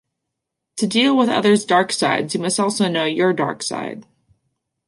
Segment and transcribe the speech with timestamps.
[0.77, 4.03] To deal with others' dark sides, you must also know your dark side.